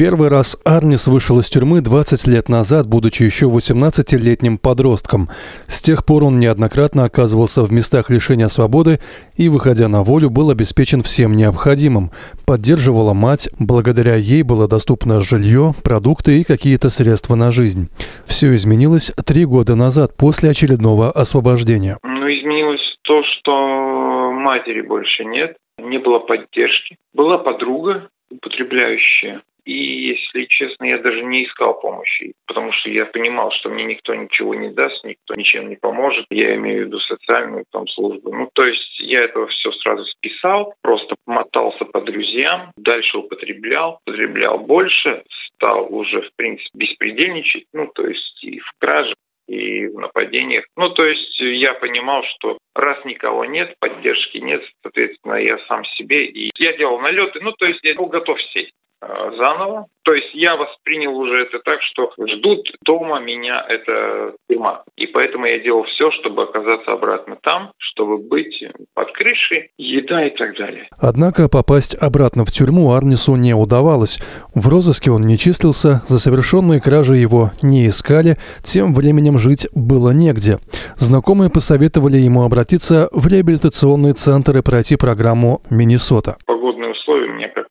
[0.00, 5.28] Первый раз Арнис вышел из тюрьмы 20 лет назад, будучи еще 18-летним подростком.
[5.68, 8.98] С тех пор он неоднократно оказывался в местах лишения свободы
[9.36, 12.12] и, выходя на волю, был обеспечен всем необходимым.
[12.46, 17.90] Поддерживала мать, благодаря ей было доступно жилье, продукты и какие-то средства на жизнь.
[18.24, 21.98] Все изменилось три года назад, после очередного освобождения.
[22.02, 26.96] Ну, изменилось то, что матери больше нет, не было поддержки.
[27.12, 33.52] Была подруга, употребляющая, и, если честно, я даже не искал помощи, потому что я понимал,
[33.52, 36.26] что мне никто ничего не даст, никто ничем не поможет.
[36.30, 38.34] Я имею в виду социальную там службу.
[38.34, 44.58] Ну, то есть я этого все сразу списал, просто мотался по друзьям, дальше употреблял, употреблял
[44.58, 45.22] больше,
[45.54, 49.14] стал уже, в принципе, беспредельничать, ну, то есть и в краже,
[49.46, 50.64] и в нападениях.
[50.76, 56.26] Ну, то есть я понимал, что раз никого нет, поддержки нет, соответственно, я сам себе.
[56.26, 58.72] И я делал налеты, ну, то есть я был готов сесть.
[59.02, 59.86] Э, заново.
[60.02, 64.82] То есть я воспринял уже это так, что ждут дома меня это тюрьма.
[64.96, 68.62] И поэтому я делал все, чтобы оказаться обратно там, чтобы быть
[68.94, 70.88] под крышей, еда и так далее.
[70.98, 74.18] Однако попасть обратно в тюрьму Арнису не удавалось.
[74.54, 80.10] В розыске он не числился, за совершенные кражи его не искали, тем временем жить было
[80.10, 80.58] негде.
[80.96, 86.36] Знакомые посоветовали ему обратиться в реабилитационный центр и пройти программу «Миннесота».
[86.46, 87.69] Погодные условия меня как-то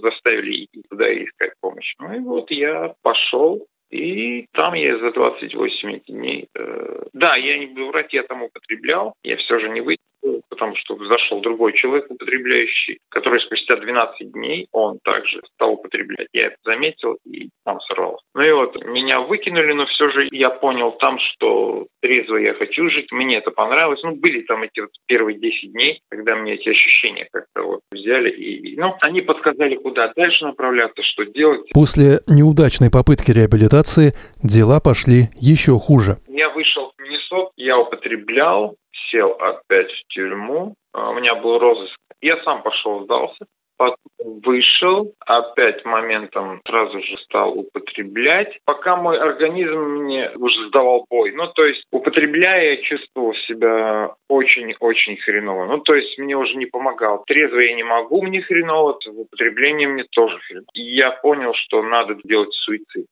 [0.00, 1.94] заставили идти туда и искать помощь.
[1.98, 6.48] Ну и вот я пошел, и там я за 28 дней...
[6.54, 10.02] Э, да, я не врать, я там употреблял, я все же не выйду
[10.48, 16.28] потому что зашел другой человек, употребляющий, который спустя 12 дней, он также стал употреблять.
[16.32, 18.24] Я это заметил и там сорвался.
[18.34, 22.88] Ну и вот меня выкинули, но все же я понял там, что трезво я хочу
[22.90, 24.00] жить, мне это понравилось.
[24.02, 28.30] Ну, были там эти вот первые 10 дней, когда мне эти ощущения как-то вот взяли
[28.30, 31.68] и, ну, они подсказали, куда дальше направляться, что делать.
[31.72, 36.18] После неудачной попытки реабилитации дела пошли еще хуже.
[36.28, 38.76] Я вышел в Миннесот, я употреблял,
[39.16, 40.74] сел опять в тюрьму.
[40.92, 41.96] А, у меня был розыск.
[42.20, 43.46] Я сам пошел, сдался.
[43.78, 43.96] Потом
[44.42, 51.32] вышел, опять моментом сразу же стал употреблять, пока мой организм мне уже сдавал бой.
[51.32, 55.66] Ну, то есть, употребляя, я чувствовал себя очень-очень хреново.
[55.66, 57.22] Ну, то есть, мне уже не помогал.
[57.26, 60.68] Трезво я не могу, мне хреново, в употреблении мне тоже хреново.
[60.72, 63.06] И я понял, что надо делать суицид.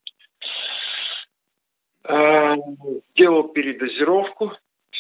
[2.05, 2.57] А,
[3.13, 4.53] сделал передозировку,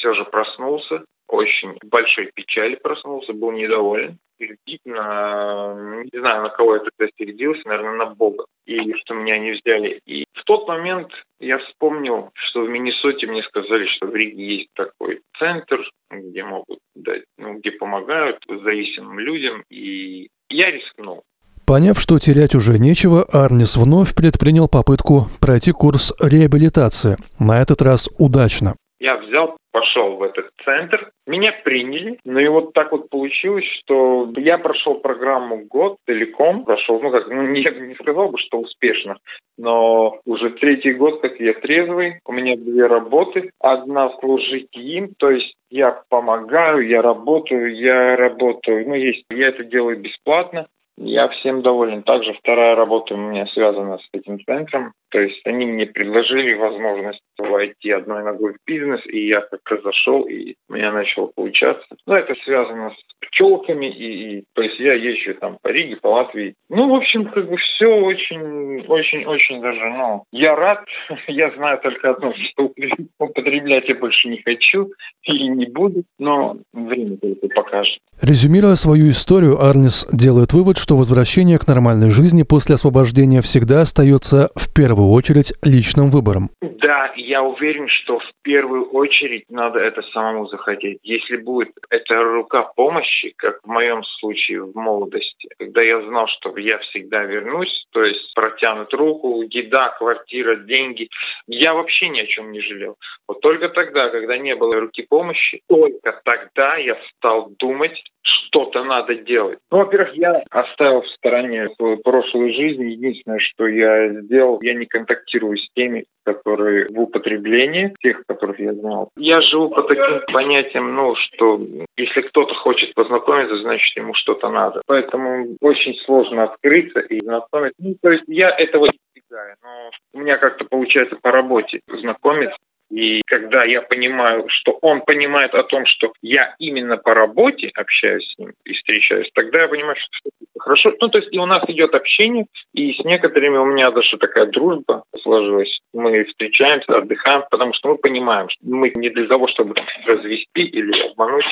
[0.04, 4.18] все же проснулся, очень большой печали проснулся, был недоволен.
[4.38, 8.44] Действительно, не знаю, на кого я тогда сердился, наверное, на Бога.
[8.66, 10.00] И что меня не взяли.
[10.06, 11.08] И в тот момент
[11.40, 16.78] я вспомнил, что в Миннесоте мне сказали, что в Риге есть такой центр, где могут
[16.94, 19.62] дать, ну, где помогают зависимым людям.
[19.70, 21.22] И я рискнул.
[21.66, 27.16] Поняв, что терять уже нечего, Арнис вновь предпринял попытку пройти курс реабилитации.
[27.38, 28.74] На этот раз удачно.
[29.00, 34.30] Я взял, пошел в этот центр, меня приняли, ну и вот так вот получилось, что
[34.36, 39.16] я прошел программу год целиком, прошел, ну как, ну не, не сказал бы, что успешно,
[39.58, 45.30] но уже третий год, как я трезвый, у меня две работы, одна служить им, то
[45.30, 51.62] есть я помогаю, я работаю, я работаю, ну есть, я это делаю бесплатно, я всем
[51.62, 52.02] доволен.
[52.02, 54.92] Также вторая работа у меня связана с этим центром.
[55.10, 60.22] То есть они мне предложили возможность войти одной ногой в бизнес, и я как-то зашел,
[60.22, 61.86] и у меня начало получаться.
[62.06, 66.08] Но это связано с пчелками, и, и то есть я езжу там по Риге, по
[66.08, 66.54] Латвии.
[66.68, 70.84] Ну, в общем, как бы все очень, очень, очень даже, ну, я рад.
[71.28, 72.72] Я знаю только одно, что
[73.18, 74.90] употреблять я больше не хочу
[75.24, 77.98] и не буду, но время только покажет.
[78.22, 84.50] Резюмируя свою историю, Арнис делает вывод, что возвращение к нормальной жизни после освобождения всегда остается
[84.54, 86.50] в первую очередь личным выбором.
[86.60, 90.98] Да, я уверен, что в первую очередь надо это самому захотеть.
[91.02, 96.56] Если будет эта рука помощи, как в моем случае в молодости, когда я знал, что
[96.58, 101.08] я всегда вернусь, то есть протянут руку, еда, квартира, деньги,
[101.46, 102.96] я вообще ни о чем не жалел.
[103.28, 109.14] Вот только тогда, когда не было руки помощи, только тогда я стал думать, что-то надо
[109.16, 109.58] делать.
[109.70, 112.84] Ну, во-первых, я оставил в стороне свою прошлую жизнь.
[112.84, 118.72] Единственное, что я сделал, я не контактирую с теми, которые в употреблении, тех, которых я
[118.72, 119.10] знал.
[119.16, 121.60] Я живу по таким понятиям, ну, что
[121.96, 124.80] если кто-то хочет познакомиться, значит, ему что-то надо.
[124.86, 127.76] Поэтому очень сложно открыться и знакомиться.
[127.78, 132.56] Ну, то есть я этого не избегаю, но у меня как-то получается по работе знакомиться
[132.94, 138.24] и когда я понимаю, что он понимает о том, что я именно по работе общаюсь
[138.32, 140.92] с ним и встречаюсь, тогда я понимаю, что что-то хорошо.
[141.00, 144.46] Ну, то есть и у нас идет общение, и с некоторыми у меня даже такая
[144.46, 145.80] дружба сложилась.
[145.92, 149.74] Мы встречаемся, отдыхаем, потому что мы понимаем, что мы не для того, чтобы
[150.06, 151.44] развести или обмануть.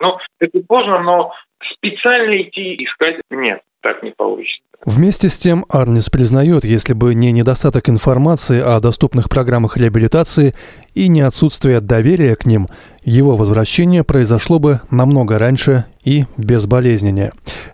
[0.00, 1.32] Ну, это сложно, но
[1.76, 4.60] специально идти искать нет, так не получится.
[4.86, 10.54] Вместе с тем Арнис признает, если бы не недостаток информации о доступных программах реабилитации
[10.94, 12.66] и не отсутствие доверия к ним,
[13.02, 17.32] его возвращение произошло бы намного раньше и безболезненнее.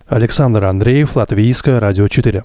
[0.08, 2.42] Александр Андреев, Латвийское радио 4.